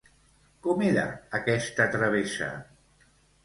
[0.67, 1.03] Com era
[1.41, 2.51] aquesta travessa?